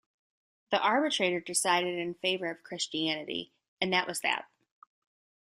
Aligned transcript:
The 0.71 0.79
arbitrator 0.81 1.39
decided 1.39 1.99
in 1.99 2.15
favor 2.15 2.49
of 2.49 2.63
Christianity, 2.63 3.51
and 3.79 3.93
that 3.93 4.07
was 4.07 4.21
that. 4.21 4.49